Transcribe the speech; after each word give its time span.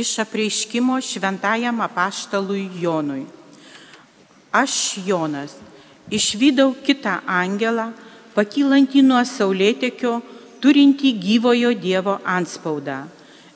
iš 0.00 0.18
apreiškimo 0.24 0.98
šventajam 1.00 1.80
apaštalui 1.84 2.68
Jonui. 2.80 3.26
Aš 4.52 4.98
Jonas 5.06 5.54
išvydau 6.10 6.74
kitą 6.82 7.20
angelą, 7.26 7.90
pakylantį 8.34 9.02
nuo 9.06 9.22
saulėtekio, 9.26 10.18
turintį 10.60 11.12
gyvojo 11.22 11.70
Dievo 11.78 12.18
anspaudą. 12.26 13.04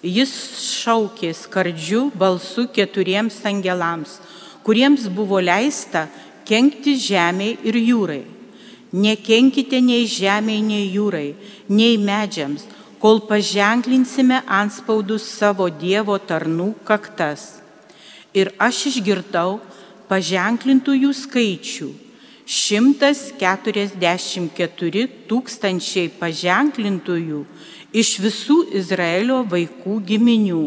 Jis 0.04 0.32
šaukė 0.60 1.32
skardžiu 1.34 2.10
balsu 2.14 2.66
keturiems 2.68 3.40
angelams, 3.48 4.18
kuriems 4.62 5.08
buvo 5.08 5.40
leista 5.40 6.06
kenkti 6.44 6.94
žemiai 7.00 7.56
ir 7.64 7.78
jūrai. 7.80 8.22
Nekenkite 8.94 9.80
nei 9.82 10.04
žemiai, 10.06 10.60
nei 10.62 10.86
jūrai, 10.92 11.34
nei 11.68 11.96
medžiams, 11.98 12.68
kol 13.04 13.20
paženklinsime 13.28 14.40
anspaudus 14.48 15.28
savo 15.28 15.68
Dievo 15.68 16.16
tarnų 16.16 16.72
kaktas. 16.88 17.60
Ir 18.32 18.48
aš 18.56 18.88
išgirdau 18.88 19.60
paženklintųjų 20.08 21.12
skaičių. 21.12 21.92
144 22.48 25.04
tūkstančiai 25.28 26.08
paženklintųjų 26.16 27.44
iš 27.92 28.24
visų 28.24 28.72
Izraelio 28.80 29.44
vaikų 29.52 30.00
giminių. 30.08 30.64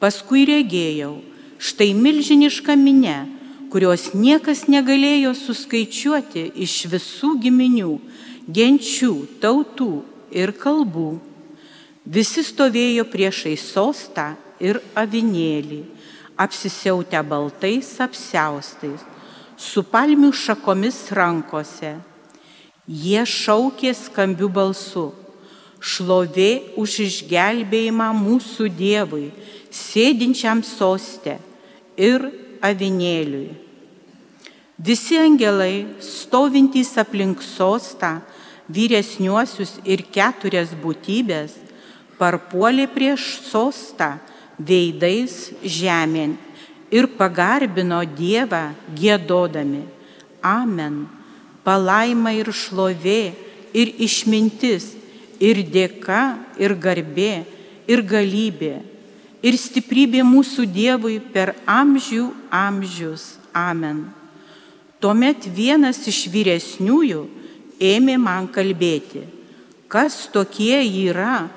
Paskui 0.00 0.48
regėjau, 0.48 1.20
štai 1.60 1.92
milžiniška 1.92 2.72
minė, 2.72 3.28
kurios 3.68 4.16
niekas 4.16 4.64
negalėjo 4.64 5.36
suskaičiuoti 5.36 6.56
iš 6.56 6.88
visų 6.88 7.36
giminių, 7.44 8.00
genčių, 8.48 9.28
tautų 9.44 10.08
ir 10.34 10.54
kalbų. 10.58 11.20
Visi 12.02 12.42
stovėjo 12.42 13.04
priešai 13.06 13.54
sostą 13.60 14.32
ir 14.62 14.80
avinėlį, 14.98 15.82
apsisiautę 16.40 17.20
baltais 17.22 17.92
apsiaustais, 18.02 19.04
su 19.56 19.84
palmių 19.86 20.32
šakomis 20.34 21.04
rankose. 21.14 21.94
Jie 22.88 23.22
šaukė 23.22 23.92
skambių 23.94 24.48
balsų. 24.50 25.08
Šlovė 25.82 26.74
už 26.78 27.00
išgelbėjimą 27.08 28.12
mūsų 28.14 28.68
Dievui, 28.70 29.32
sėdinčiam 29.70 30.60
sostę 30.62 31.40
ir 31.98 32.28
avinėliui. 32.62 33.50
Visi 34.82 35.18
angelai, 35.18 35.86
stovintys 36.02 36.96
aplink 36.98 37.42
sostą, 37.42 38.20
vyresniuosius 38.68 39.78
ir 39.84 40.04
keturias 40.12 40.72
būtybės, 40.78 41.56
parpuolė 42.18 42.86
prieš 42.90 43.40
sostą 43.48 44.16
veidais 44.58 45.50
žemėn 45.64 46.36
ir 46.92 47.08
pagarbino 47.16 48.02
Dievą 48.04 48.70
gėdodami. 48.94 49.82
Amen. 50.42 51.06
Palaima 51.64 52.34
ir 52.34 52.50
šlovė, 52.52 53.32
ir 53.72 53.92
išmintis, 54.02 54.92
ir 55.40 55.62
dėka, 55.62 56.36
ir 56.58 56.74
garbė, 56.74 57.44
ir 57.86 58.02
galybė, 58.02 58.74
ir 59.42 59.58
stiprybė 59.58 60.24
mūsų 60.26 60.66
Dievui 60.66 61.20
per 61.32 61.54
amžių 61.66 62.28
amžius. 62.50 63.38
Amen. 63.54 64.10
Tuomet 65.02 65.46
vienas 65.50 66.02
iš 66.08 66.26
vyresniųjų 66.30 67.22
ėmė 67.82 68.16
man 68.22 68.46
kalbėti, 68.46 69.24
kas 69.90 70.28
tokie 70.32 70.78
yra 70.86 71.48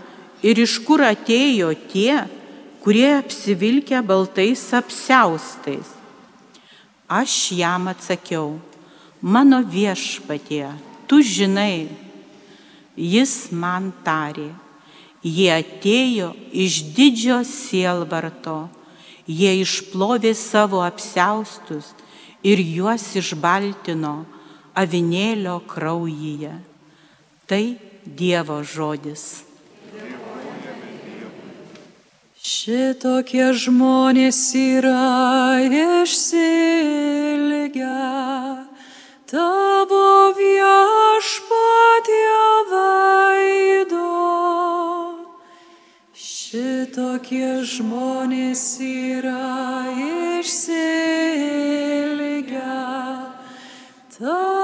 ir 0.44 0.60
iš 0.60 0.80
kur 0.88 1.04
atėjo 1.06 1.72
tie, 1.92 2.26
kurie 2.84 3.12
apsivilkę 3.20 4.02
baltais 4.06 4.66
apsiaustais. 4.74 5.94
Aš 7.06 7.54
jam 7.54 7.88
atsakiau, 7.92 8.58
mano 9.22 9.62
viešpatie, 9.62 10.68
tu 11.06 11.22
žinai, 11.22 11.88
jis 12.98 13.52
man 13.54 13.92
tarė, 14.06 14.50
jie 15.22 15.52
atėjo 15.54 16.34
iš 16.50 16.82
didžio 16.98 17.44
sielvarto, 17.46 18.66
jie 19.26 19.54
išplovė 19.62 20.34
savo 20.38 20.82
apsiaustus 20.86 21.94
ir 22.46 22.62
juos 22.62 23.06
išbaltino 23.18 24.26
avinėlio 24.76 25.60
kraujyje. 25.72 26.54
Tai 27.48 27.66
Dievo 28.06 28.62
žodis. 28.62 29.44
Šitokie 32.46 33.48
žmonės 33.58 34.54
yra 34.54 35.58
išsilgę 35.66 36.62
tavo 39.32 40.30
viešpatie 40.38 40.78
veido. 42.70 44.14
Šitokie 46.14 47.66
žmonės 47.66 48.78
yra 48.86 49.90
išsilgę 50.38 50.86
tavo 54.20 54.55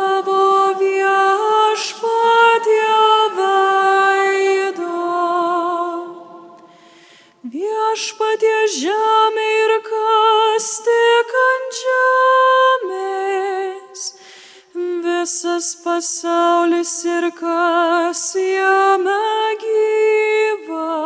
pasaulis 16.01 17.05
ir 17.05 17.25
kas 17.37 18.33
jame 18.33 19.25
gyva, 19.63 20.97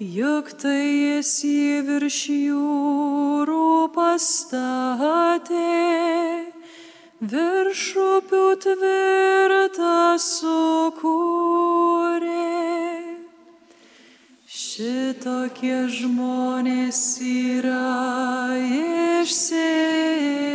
juk 0.00 0.46
tai 0.62 0.86
jis 0.88 1.32
į 1.44 1.84
virš 1.88 2.20
jūrų 2.32 3.66
pastatė, 3.96 5.68
virš 7.34 7.82
upių 8.06 8.46
tvirtą 8.64 10.00
sukūrė. 10.28 11.28
Šitokie 14.62 15.80
žmonės 15.98 17.02
yra 17.20 17.92
išsilgę 18.80 20.51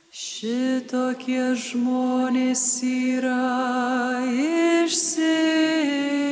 Šitokie 0.10 1.54
žmonės 1.54 2.82
yra 2.82 4.26
išsilgę 4.34 6.23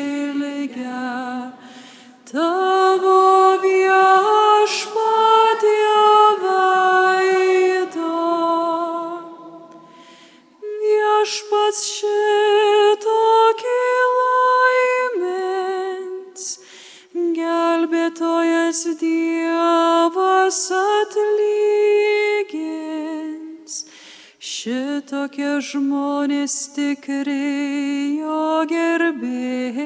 Šitokie 25.11 25.59
žmonės 25.59 26.53
tikri 26.71 28.15
jo 28.15 28.63
gerbėjai, 28.63 29.83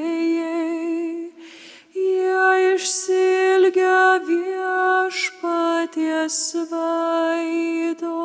jie 1.97 2.51
išsilgia 2.75 4.21
viešpaties 4.29 5.57
veido. 6.69 8.21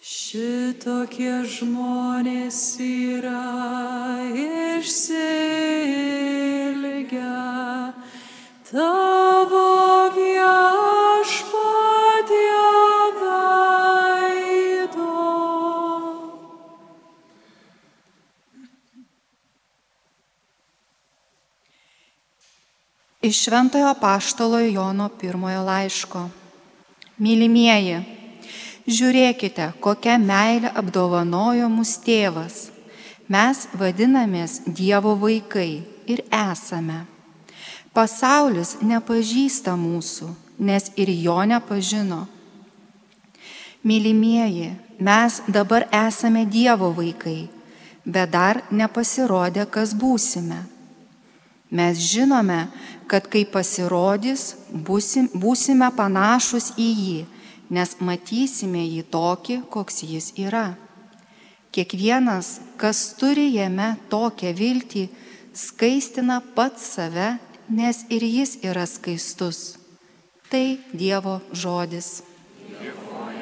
Šitokie 0.00 1.44
žmonės 1.58 2.80
yra 2.80 3.44
išsilgę 4.80 5.12
tavo 8.72 9.01
Iš 23.22 23.42
Šventojo 23.42 23.94
Paštalo 24.00 24.58
Jono 24.58 25.06
pirmojo 25.20 25.60
laiško. 25.62 26.24
Mylimieji, 27.22 28.00
žiūrėkite, 28.90 29.68
kokią 29.78 30.16
meilę 30.18 30.72
apdovanojo 30.74 31.68
mus 31.70 31.92
tėvas. 32.02 32.56
Mes 33.30 33.60
vadinamės 33.78 34.56
Dievo 34.66 35.14
vaikai 35.22 35.84
ir 36.10 36.24
esame. 36.34 37.04
Pasaulis 37.94 38.74
nepažįsta 38.82 39.76
mūsų, 39.78 40.32
nes 40.58 40.90
ir 40.98 41.14
jo 41.14 41.38
nepažino. 41.46 42.24
Mylimieji, 43.86 44.74
mes 44.98 45.40
dabar 45.46 45.86
esame 45.94 46.42
Dievo 46.42 46.90
vaikai, 46.98 47.46
bet 48.02 48.34
dar 48.34 48.64
nepasirodė, 48.74 49.70
kas 49.70 49.94
būsime. 49.94 50.71
Mes 51.72 51.96
žinome, 51.96 52.66
kad 53.08 53.24
kai 53.32 53.46
pasirodys, 53.48 54.52
būsim, 54.68 55.30
būsime 55.32 55.88
panašus 55.96 56.74
į 56.76 56.88
jį, 56.92 57.20
nes 57.72 57.94
matysime 58.04 58.82
jį 58.84 59.06
tokį, 59.08 59.56
koks 59.72 60.02
jis 60.04 60.32
yra. 60.36 60.74
Kiekvienas, 61.72 62.58
kas 62.76 63.00
turi 63.16 63.48
jame 63.54 63.94
tokią 64.12 64.52
viltį, 64.58 65.06
skaistina 65.56 66.42
pats 66.56 66.84
save, 66.98 67.38
nes 67.72 68.04
ir 68.12 68.26
jis 68.28 68.58
yra 68.60 68.84
skaistus. 68.84 69.78
Tai 70.52 70.76
Dievo 70.92 71.38
žodis. 71.56 72.20
Alleluja, 72.68 73.41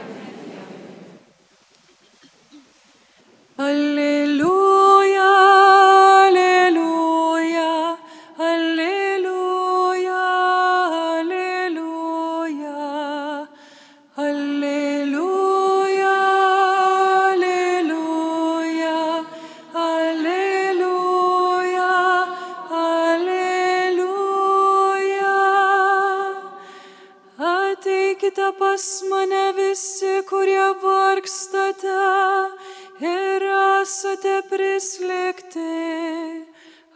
prislėgti. 35.70 36.50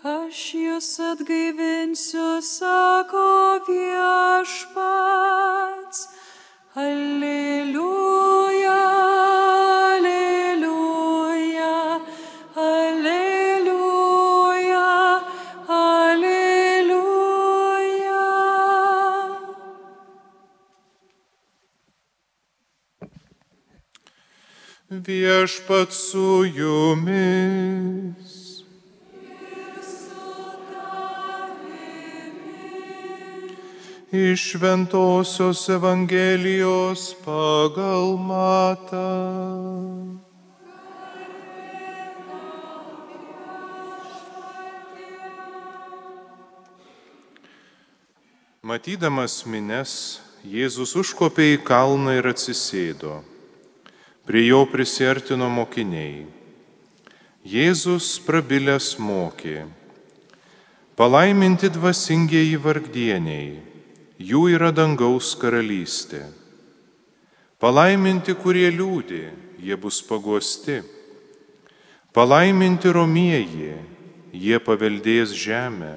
Aš 0.05 0.41
jūs 0.53 1.01
atgaivinsiu, 1.01 2.43
sako 2.45 3.61
viešpats. 3.69 4.79
Alleluja, 6.77 8.83
alleluja, 9.95 11.79
alleluja, 12.67 14.91
alleluja. 15.79 17.15
Viešpat 24.91 25.93
su 25.93 26.45
jumis. 26.45 28.24
Iš 34.15 34.41
Šventojios 34.51 35.69
Evangelijos 35.69 37.17
pagal 37.25 38.15
matą. 38.15 39.11
Matydamas 48.63 49.43
mines, 49.51 50.23
Jėzus 50.47 50.95
užkopė 50.95 51.49
į 51.57 51.59
kalną 51.67 52.15
ir 52.21 52.31
atsisėdo. 52.31 53.19
Prie 54.31 54.47
jo 54.47 54.63
prisartino 54.71 55.51
mokiniai. 55.51 56.23
Jėzus 57.43 58.15
prabilęs 58.23 58.95
mokė. 58.95 59.67
Palaiminti 60.95 61.67
dvasingieji 61.67 62.61
vargdieniai, 62.63 63.74
jų 64.19 64.49
yra 64.55 64.71
dangaus 64.75 65.35
karalystė. 65.39 66.25
Palaiminti, 67.59 68.35
kurie 68.37 68.69
liūdė, 68.71 69.31
jie 69.59 69.77
bus 69.81 70.03
paguosti. 70.05 70.83
Palaiminti 72.15 72.93
romieji, 72.93 73.75
jie 74.33 74.59
paveldės 74.61 75.33
žemę. 75.35 75.97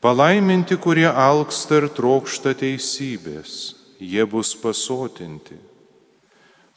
Palaiminti, 0.00 0.76
kurie 0.76 1.08
alksta 1.08 1.80
ir 1.80 1.88
trokšta 1.92 2.54
teisybės, 2.56 3.74
jie 4.00 4.24
bus 4.24 4.54
pasotinti. 4.56 5.58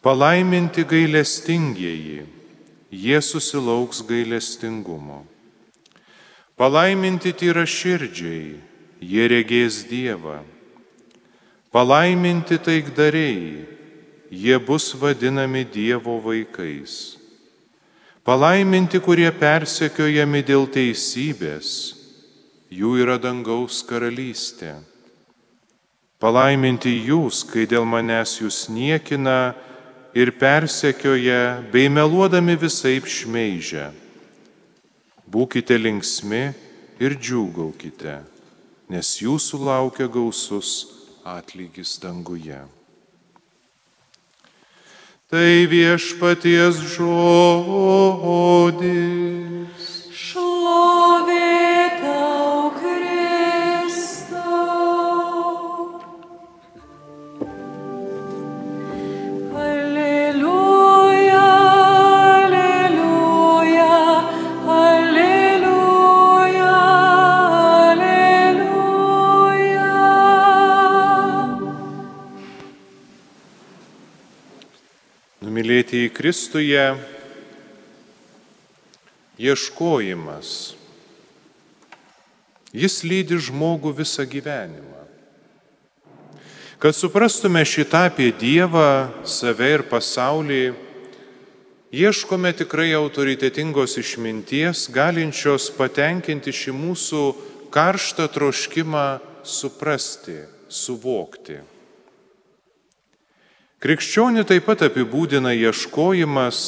Palaiminti 0.04 0.84
gailestingieji, 0.84 2.26
jie 2.92 3.22
susilauks 3.22 4.02
gailestingumo. 4.08 5.24
Palaiminti 6.60 7.32
tyra 7.34 7.64
širdžiai, 7.64 8.58
jie 9.04 9.28
regės 9.28 9.84
Dievą. 9.90 10.40
Palaiminti 11.74 12.60
taikdariai, 12.62 13.66
jie 14.32 14.58
bus 14.62 14.94
vadinami 14.96 15.66
Dievo 15.66 16.20
vaikais. 16.22 17.18
Palaiminti, 18.24 19.02
kurie 19.04 19.28
persekiojami 19.36 20.44
dėl 20.48 20.64
teisybės, 20.72 21.70
jų 22.72 22.96
yra 23.04 23.18
dangaus 23.20 23.82
karalystė. 23.84 24.78
Palaiminti 26.24 26.94
jūs, 27.04 27.42
kai 27.44 27.66
dėl 27.68 27.84
manęs 27.84 28.38
jūs 28.40 28.70
niekina 28.72 29.54
ir 30.16 30.32
persekioja, 30.40 31.66
bei 31.74 31.90
meluodami 31.92 32.56
visai 32.56 33.02
šmeižia. 33.04 33.90
Būkite 35.28 35.76
linksmi 35.76 36.46
ir 37.04 37.18
džiūgaukite, 37.20 38.22
nes 38.94 39.10
jūsų 39.18 39.58
laukia 39.66 40.06
gausus 40.12 40.86
atlygis 41.26 41.98
danguje. 42.04 42.62
Tai 45.34 45.54
viešpaties 45.72 46.76
žodis. 46.94 48.84
Šlovė 50.14 51.43
Kristuje 76.14 76.94
ieškojimas. 79.42 80.76
Jis 82.74 83.02
lydi 83.06 83.38
žmogų 83.42 83.94
visą 83.98 84.26
gyvenimą. 84.30 85.02
Kad 86.78 86.94
suprastume 86.98 87.64
šitą 87.66 88.06
apie 88.10 88.30
Dievą, 88.36 89.10
save 89.26 89.70
ir 89.74 89.86
pasaulį, 89.90 90.74
ieškome 91.94 92.54
tikrai 92.62 92.92
autoritetingos 92.98 93.98
išminties, 94.02 94.90
galinčios 94.94 95.70
patenkinti 95.74 96.54
šį 96.54 96.74
mūsų 96.78 97.22
karštą 97.74 98.28
troškimą 98.30 99.08
suprasti, 99.42 100.44
suvokti. 100.70 101.62
Krikščionį 103.84 104.46
taip 104.48 104.64
pat 104.64 104.86
apibūdina 104.86 105.52
ieškojimas, 105.60 106.60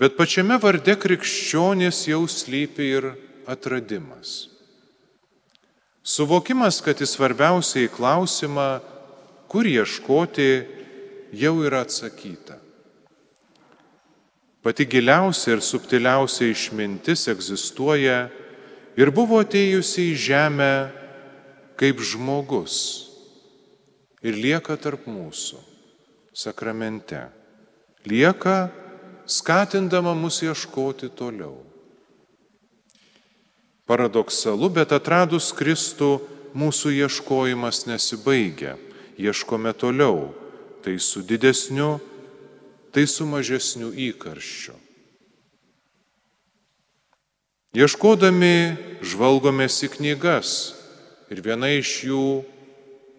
bet 0.00 0.14
pačiame 0.16 0.56
varde 0.56 0.94
krikščionis 0.96 1.98
jau 2.08 2.22
slypi 2.24 2.86
ir 2.88 3.08
atradimas. 3.44 4.48
Suvokimas, 6.00 6.80
kad 6.80 7.04
į 7.04 7.04
svarbiausiai 7.04 7.92
klausimą, 7.92 8.80
kur 9.52 9.68
ieškoti, 9.68 10.48
jau 11.36 11.54
yra 11.68 11.84
atsakyta. 11.84 12.56
Pati 14.64 14.88
giliausia 14.88 15.58
ir 15.58 15.60
subtiliausia 15.60 16.48
išmintis 16.48 17.28
egzistuoja 17.28 18.22
ir 18.96 19.12
buvo 19.12 19.44
atėjusi 19.44 20.14
į 20.14 20.20
žemę 20.32 20.74
kaip 21.76 22.00
žmogus 22.00 22.78
ir 24.24 24.40
lieka 24.40 24.80
tarp 24.80 25.04
mūsų 25.04 25.68
sakramente. 26.32 27.28
Lieka 28.06 28.70
skatindama 29.26 30.14
mus 30.14 30.42
ieškoti 30.42 31.10
toliau. 31.14 31.62
Paradoksalu, 33.86 34.70
bet 34.70 34.92
atradus 34.94 35.50
Kristų 35.50 36.20
mūsų 36.54 36.94
ieškojimas 37.04 37.84
nesibaigia. 37.90 38.76
Ieškome 39.20 39.74
toliau, 39.76 40.30
tai 40.80 40.96
su 41.02 41.20
didesniu, 41.26 41.98
tai 42.94 43.04
su 43.10 43.26
mažesniu 43.26 43.90
įkarščiu. 43.92 44.78
Ieškodami 47.70 48.78
žvalgomės 49.06 49.76
į 49.86 49.90
knygas 49.94 50.54
ir 51.30 51.42
viena 51.44 51.68
iš 51.70 51.90
jų 52.08 52.24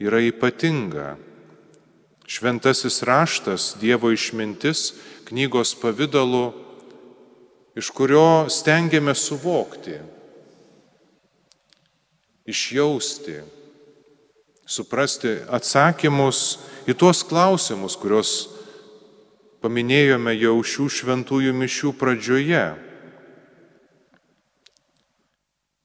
yra 0.04 0.20
ypatinga. 0.28 1.16
Šventasis 2.32 3.02
raštas, 3.04 3.76
Dievo 3.82 4.12
išmintis, 4.16 4.94
knygos 5.28 5.74
pavydalu, 5.82 6.54
iš 7.76 7.90
kurio 7.92 8.48
stengiame 8.48 9.16
suvokti, 9.16 9.98
išjausti, 12.48 13.42
suprasti 14.64 15.36
atsakymus 15.52 16.62
į 16.88 16.96
tuos 16.96 17.26
klausimus, 17.28 18.00
kuriuos 18.00 18.34
paminėjome 19.60 20.32
jau 20.40 20.56
šių 20.64 20.88
šventųjų 21.02 21.52
mišių 21.52 21.96
pradžioje. 22.00 22.66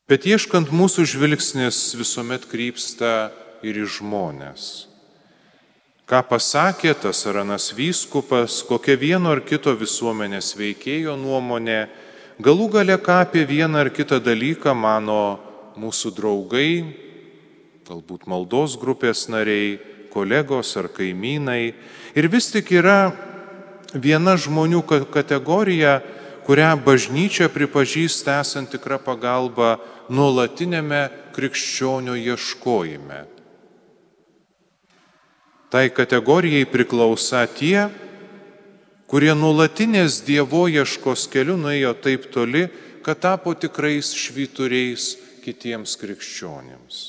Bet 0.07 0.31
ieškant 0.31 0.71
mūsų 0.71 1.11
žvilgsnis 1.11 1.97
visuomet 1.99 2.47
krypsta 2.47 3.33
ir 3.67 3.83
į 3.83 3.91
žmonės. 3.99 4.87
Ką 6.07 6.21
pasakė 6.23 6.93
tas 7.03 7.25
ar 7.27 7.41
anas 7.41 7.73
vyskupas, 7.75 8.61
kokia 8.63 8.95
vieno 8.95 9.33
ar 9.35 9.41
kito 9.43 9.73
visuomenės 9.75 10.53
veikėjo 10.55 11.17
nuomonė, 11.19 11.89
galų 12.39 12.69
gale 12.77 12.95
ką 13.03 13.17
apie 13.25 13.43
vieną 13.43 13.81
ar 13.83 13.91
kitą 13.91 14.21
dalyką 14.23 14.71
mano 14.71 15.41
mūsų 15.75 16.15
draugai, 16.15 16.71
galbūt 17.91 18.31
maldos 18.31 18.79
grupės 18.79 19.27
nariai, 19.27 19.81
kolegos 20.15 20.77
ar 20.79 20.87
kaimynai. 20.95 21.75
Ir 22.15 22.31
vis 22.31 22.53
tik 22.55 22.71
yra 22.79 23.11
viena 23.91 24.39
žmonių 24.39 24.87
kategorija, 25.11 25.99
kurią 26.47 26.77
bažnyčia 26.87 27.51
pripažįsta 27.51 28.39
esant 28.47 28.71
tikrą 28.71 29.03
pagalbą 29.03 29.81
nuolatinėme 30.07 31.09
krikščionio 31.35 32.15
ieškojime. 32.15 33.36
Tai 35.77 35.91
kategorijai 35.93 36.65
priklausa 36.73 37.43
tie, 37.53 37.83
kurie 39.13 39.35
nuolatinės 39.37 40.23
Dievo 40.25 40.63
ieškos 40.73 41.27
keliu 41.29 41.59
nuėjo 41.61 41.91
taip 42.01 42.31
toli, 42.33 42.63
kad 43.05 43.19
tapo 43.21 43.53
tikrais 43.53 44.15
švyturiais 44.17 45.11
kitiems 45.45 45.99
krikščionėms. 46.01 47.01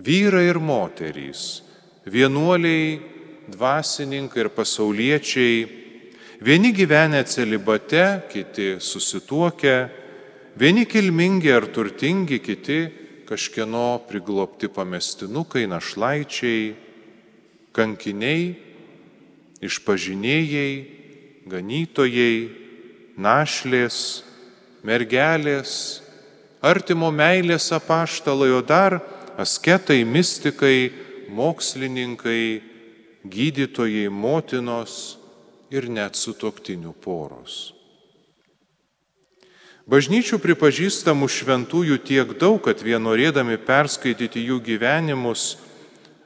Vyrai 0.00 0.46
ir 0.48 0.56
moterys, 0.64 1.42
vienuoliai, 2.08 2.94
dvasininkai 3.52 4.46
ir 4.46 4.50
pasauliečiai, 4.56 5.58
vieni 6.40 6.70
gyvenę 6.72 7.20
celibate, 7.28 8.06
kiti 8.32 8.78
susituokę, 8.80 9.74
vieni 10.56 10.86
kilmingi 10.88 11.52
ar 11.52 11.68
turtingi, 11.68 12.40
kiti 12.40 12.80
kažkieno 13.28 14.00
priglopti 14.08 14.72
pamestinukai, 14.72 15.66
našlaičiai, 15.68 16.83
kankiniai, 17.74 18.54
išpažinėjai, 19.64 20.70
ganytojai, 21.50 22.36
našlės, 23.20 23.98
mergelės, 24.84 26.02
artimo 26.64 27.10
meilės 27.12 27.70
apaštalai, 27.74 28.50
o 28.54 28.62
dar 28.64 29.00
asketai, 29.40 30.02
mystikai, 30.04 30.92
mokslininkai, 31.34 32.62
gydytojai, 33.24 34.08
motinos 34.12 35.16
ir 35.72 35.88
net 35.88 36.18
sutoktinių 36.20 36.92
poros. 37.04 37.72
Bažnyčių 39.84 40.38
pripažįstamų 40.40 41.26
šventųjų 41.28 41.98
tiek 42.08 42.30
daug, 42.40 42.56
kad 42.64 42.80
vien 42.80 43.02
norėdami 43.04 43.58
perskaityti 43.60 44.46
jų 44.46 44.62
gyvenimus 44.64 45.58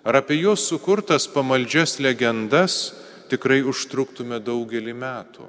ar 0.08 0.16
apie 0.16 0.38
juos 0.40 0.64
sukurtas 0.64 1.28
pamaldžias 1.28 1.98
legendas 2.00 2.94
tikrai 3.28 3.60
užtruktume 3.60 4.38
daugelį 4.40 4.94
metų. 4.96 5.48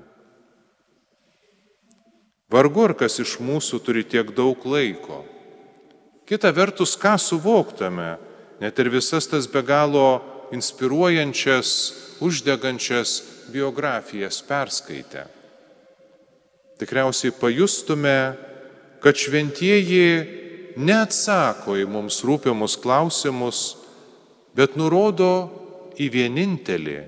Vargu 2.51 2.89
ar 2.89 2.93
kas 2.99 3.21
iš 3.23 3.37
mūsų 3.39 3.79
turi 3.85 4.03
tiek 4.03 4.33
daug 4.35 4.59
laiko. 4.67 5.21
Kita 6.27 6.51
vertus, 6.51 6.97
ką 6.99 7.15
suvoktame, 7.15 8.17
net 8.59 8.75
ir 8.83 8.91
visas 8.91 9.31
tas 9.31 9.47
be 9.47 9.63
galo 9.63 10.19
inspiruojančias, 10.51 11.71
uždegančias 12.19 13.15
biografijas 13.53 14.43
perskaitę. 14.43 15.23
Tikriausiai 16.83 17.31
pajustume, 17.31 18.35
kad 18.99 19.15
šventieji 19.15 20.75
neatsako 20.75 21.79
į 21.79 21.87
mums 21.87 22.19
rūpiamus 22.27 22.75
klausimus, 22.83 23.78
bet 24.55 24.75
nurodo 24.79 25.49
į 25.99 26.09
vienintelį, 26.13 26.99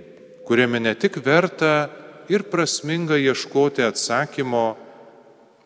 kuriame 0.47 0.81
ne 0.81 0.93
tik 0.99 1.19
verta 1.23 1.89
ir 2.31 2.43
prasminga 2.51 3.17
ieškoti 3.19 3.83
atsakymo, 3.85 4.75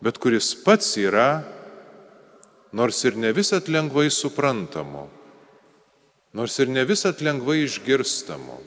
bet 0.02 0.18
kuris 0.22 0.52
pats 0.64 0.96
yra, 1.00 1.42
nors 2.76 3.02
ir 3.08 3.16
ne 3.16 3.32
visat 3.32 3.70
lengvai 3.72 4.08
suprantamu, 4.12 5.06
nors 6.36 6.58
ir 6.60 6.68
ne 6.68 6.84
visat 6.84 7.22
lengvai 7.24 7.62
išgirstamu, 7.64 8.58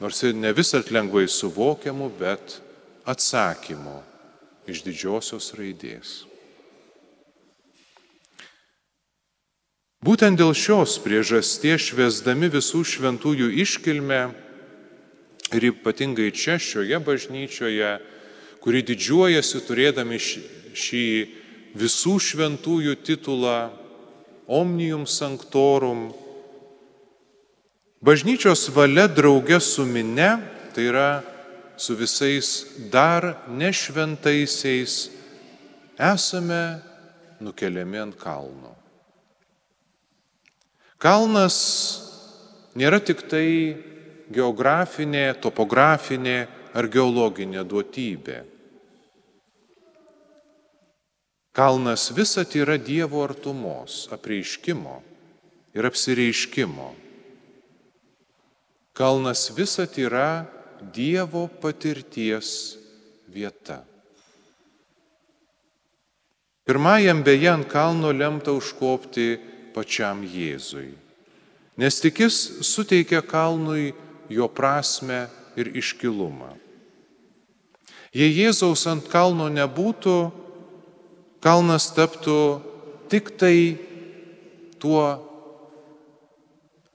nors 0.00 0.22
ir 0.22 0.36
ne 0.36 0.52
visat 0.52 0.92
lengvai 0.92 1.24
suvokiamu, 1.30 2.10
bet 2.18 2.60
atsakymu 3.08 4.00
iš 4.68 4.82
didžiosios 4.84 5.54
raidės. 5.56 6.24
Būtent 10.04 10.36
dėl 10.38 10.52
šios 10.54 10.98
priežasties 11.04 11.90
švesdami 11.90 12.50
visų 12.52 12.82
šventųjų 12.84 13.48
iškilmę 13.62 14.20
ir 15.56 15.70
ypatingai 15.72 16.28
čia 16.34 16.58
šioje 16.60 17.00
bažnyčioje 17.00 17.94
kuri 18.66 18.80
didžiuojasi 18.82 19.60
turėdami 19.62 20.16
šį 20.18 21.02
visų 21.78 22.16
šventųjų 22.18 22.96
titulą 23.06 23.70
Omnium 24.50 25.04
Sanctorum. 25.06 26.08
Bažnyčios 28.02 28.66
valia 28.74 29.06
drauge 29.06 29.60
su 29.62 29.86
mine, 29.86 30.32
tai 30.74 30.88
yra 30.90 31.10
su 31.78 31.94
visais 31.94 32.50
dar 32.90 33.46
nešventaisiais, 33.46 34.98
esame 35.94 36.62
nukeliami 37.38 38.02
ant 38.02 38.18
kalno. 38.18 38.75
Kalnas 40.96 41.56
nėra 42.72 43.02
tik 43.04 43.26
tai 43.28 43.48
geografinė, 44.32 45.34
topografinė 45.40 46.46
ar 46.76 46.88
geologinė 46.88 47.64
duotybė. 47.68 48.38
Kalnas 51.56 52.10
visat 52.12 52.52
yra 52.56 52.76
Dievo 52.76 53.22
artumos, 53.24 54.06
apreiškimo 54.12 54.96
ir 55.76 55.88
apsireiškimo. 55.88 56.88
Kalnas 58.96 59.50
visat 59.56 59.96
yra 60.00 60.44
Dievo 60.92 61.46
patirties 61.60 62.76
vieta. 63.32 63.82
Pirmajam 66.66 67.22
beje 67.24 67.48
ant 67.52 67.68
kalno 67.70 68.10
lemta 68.12 68.52
užkopti 68.52 69.36
pačiam 69.76 70.24
Jėzui, 70.24 70.94
nes 71.76 72.00
tik 72.00 72.24
jis 72.24 72.36
suteikia 72.64 73.20
kalnui 73.20 73.92
jo 74.32 74.48
prasme 74.48 75.26
ir 75.56 75.68
iškilumą. 75.76 76.54
Jei 78.16 78.32
Jėzaus 78.32 78.86
ant 78.88 79.04
kalno 79.12 79.50
nebūtų, 79.52 80.16
kalnas 81.44 81.90
taptų 81.92 82.40
tik 83.12 83.34
tai 83.36 83.76
tuo, 84.80 85.04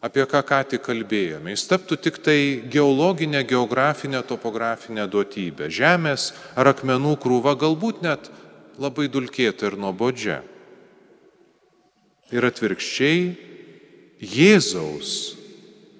apie 0.01 0.25
ką 0.25 0.41
ką 0.41 0.61
tik 0.73 0.81
kalbėjome. 0.87 1.53
Jis 1.53 1.67
taptų 1.69 1.99
tik 2.01 2.17
tai 2.25 2.39
geologinė, 2.73 3.43
geografinė, 3.45 4.23
topografinė 4.25 5.05
duotybė. 5.05 5.69
Žemės 5.69 6.31
ar 6.57 6.71
akmenų 6.73 7.13
krūva 7.21 7.53
galbūt 7.53 8.01
net 8.01 8.31
labai 8.81 9.05
dulkėta 9.11 9.69
ir 9.69 9.77
nuobodžia. 9.77 10.41
Ir 12.31 12.47
atvirkščiai, 12.47 13.23
Jėzaus, 14.21 15.35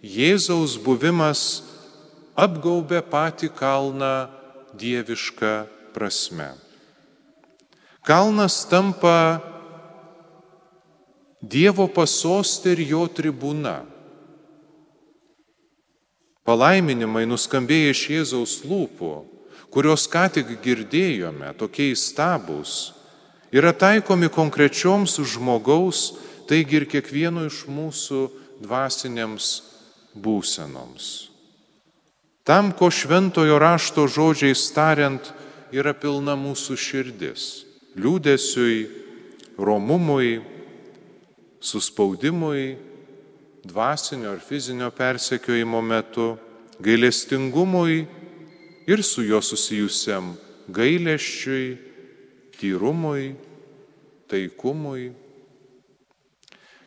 Jėzaus 0.01 0.77
buvimas 0.81 1.61
apgaubė 2.39 3.01
patį 3.03 3.49
kalną 3.57 4.29
dieviška 4.77 5.65
prasme. 5.93 6.53
Kalnas 8.07 8.63
tampa 8.69 9.41
Dievo 11.41 11.87
pasostė 11.89 12.75
ir 12.75 12.81
jo 12.91 13.01
tribūna. 13.09 13.79
Palaiminimai 16.45 17.23
nuskambėjo 17.25 17.93
iš 17.95 18.01
Jėzaus 18.13 18.53
lūpų, 18.65 19.11
kurios 19.73 20.05
ką 20.09 20.27
tik 20.37 20.51
girdėjome, 20.61 21.49
tokie 21.57 21.89
įstabus, 21.95 22.93
yra 23.51 23.73
taikomi 23.73 24.29
konkrečioms 24.31 25.19
žmogaus, 25.19 26.13
taigi 26.47 26.81
ir 26.81 26.87
kiekvieno 26.89 27.45
iš 27.47 27.65
mūsų 27.67 28.27
dvasinėms 28.63 29.49
būsenoms. 30.15 31.31
Tam, 32.43 32.71
ko 32.73 32.89
šventojo 32.89 33.59
rašto 33.61 34.07
žodžiais 34.09 34.63
tariant, 34.73 35.33
yra 35.71 35.93
pilna 35.93 36.33
mūsų 36.35 36.75
širdis- 36.75 37.65
liūdėsiui, 38.01 38.89
romumui, 39.57 40.41
suspaudimui, 41.61 42.77
dvasinio 43.63 44.31
ar 44.31 44.39
fizinio 44.39 44.89
persekiojimo 44.91 45.81
metu, 45.81 46.37
gailestingumui 46.81 48.07
ir 48.87 49.03
su 49.03 49.21
juo 49.21 49.41
susijusiam 49.41 50.33
gailėščiui, 50.71 51.90
tyrumui, 52.61 53.33
taikumui. 54.31 55.11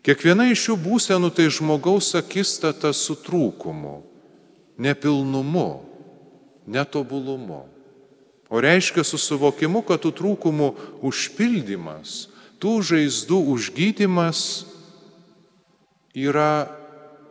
Kiekviena 0.05 0.47
iš 0.53 0.69
šių 0.69 0.81
būsenų 0.81 1.31
tai 1.35 1.51
žmogaus 1.53 2.15
akistata 2.17 2.93
su 2.95 3.17
trūkumu 3.19 3.97
nepilnumu, 4.77 5.83
netobulumu. 6.67 7.69
O 8.49 8.61
reiškia 8.61 9.05
su 9.05 9.19
suvokimu, 9.19 9.83
kad 9.83 10.03
tų 10.05 10.13
trūkumų 10.15 10.69
užpildymas, 11.03 12.29
tų 12.63 12.75
žaizdų 12.87 13.39
užgydymas 13.55 14.41
yra 16.15 16.69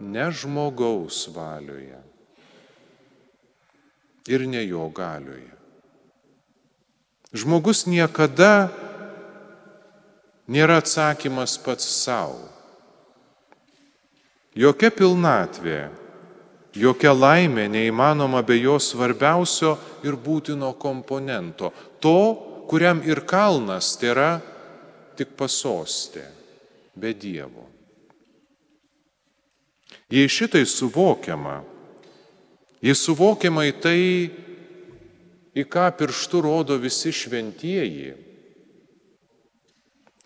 ne 0.01 0.27
žmogaus 0.33 1.27
valioje 1.31 2.01
ir 4.27 4.47
ne 4.47 4.63
jo 4.65 4.87
galioje. 4.89 5.51
Žmogus 7.33 7.87
niekada 7.89 8.69
nėra 10.47 10.77
atsakymas 10.83 11.57
pats 11.61 11.87
savo. 12.03 12.45
Jokia 14.53 14.93
pilnatvė 14.93 15.79
Jokia 16.73 17.11
laimė 17.13 17.67
neįmanoma 17.69 18.41
be 18.41 18.57
jo 18.57 18.79
svarbiausio 18.81 19.75
ir 20.05 20.17
būtino 20.17 20.71
komponento. 20.81 21.69
To, 22.01 22.65
kuriam 22.69 23.03
ir 23.05 23.21
kalnas 23.29 23.91
tai 24.01 24.09
yra 24.09 24.29
tik 25.13 25.35
pasostė, 25.37 26.25
be 26.97 27.13
Dievo. 27.13 27.67
Jei 30.09 30.29
šitai 30.29 30.63
suvokiama, 30.65 31.59
jei 32.81 32.97
suvokiama 32.97 33.67
į 33.69 33.75
tai, 33.81 34.01
į 35.53 35.65
ką 35.69 35.87
pirštų 35.97 36.41
rodo 36.45 36.77
visi 36.81 37.13
šventieji, 37.13 38.13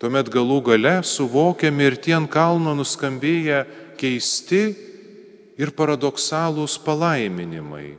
tuomet 0.00 0.30
galų 0.32 0.60
gale 0.70 0.94
suvokiami 1.04 1.88
ir 1.88 1.98
tie 2.00 2.14
ant 2.16 2.30
kalno 2.32 2.74
nuskambėję 2.78 3.64
keisti 4.00 4.62
ir 5.58 5.74
paradoksalūs 5.74 6.78
palaiminimai. 6.84 7.98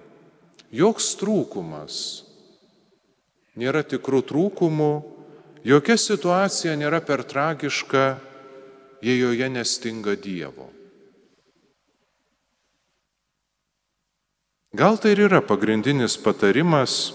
Joks 0.71 1.13
trūkumas 1.19 1.99
nėra 3.59 3.83
tikrų 3.83 4.23
trūkumų, 4.29 4.91
jokia 5.67 5.97
situacija 5.99 6.75
nėra 6.79 7.01
per 7.03 7.25
tragiška, 7.27 8.05
jei 9.03 9.19
joje 9.19 9.49
nestinga 9.51 10.15
Dievo. 10.19 10.69
Gal 14.79 14.95
tai 14.95 15.11
ir 15.11 15.25
yra 15.25 15.41
pagrindinis 15.43 16.13
patarimas, 16.23 17.09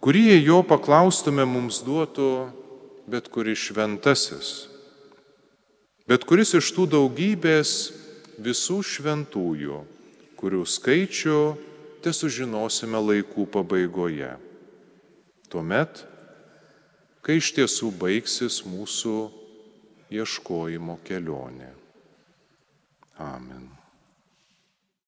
kurį 0.00 0.22
jei 0.30 0.44
jo 0.46 0.62
paklaustume 0.64 1.44
mums 1.44 1.82
duotų 1.84 2.28
bet 3.04 3.28
kuris 3.28 3.66
šventasis, 3.66 4.52
bet 6.08 6.24
kuris 6.24 6.54
iš 6.56 6.70
tų 6.72 6.86
daugybės 6.96 7.74
visų 8.40 8.78
šventųjų, 8.94 9.82
kurių 10.40 10.64
skaičių 10.64 11.36
te 12.00 12.16
sužinosime 12.16 13.04
laikų 13.10 13.44
pabaigoje. 13.60 14.32
Tuomet, 15.52 16.06
kai 17.20 17.42
iš 17.44 17.52
tiesų 17.60 17.92
baigsis 18.00 18.62
mūsų 18.64 19.18
ieškojimo 20.16 20.96
kelionė. 21.04 21.74
Amen. 23.20 23.83